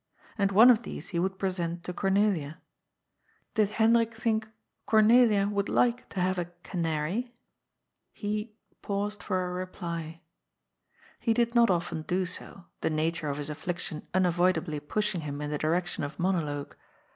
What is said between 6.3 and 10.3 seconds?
a canary? He" paused for a reply."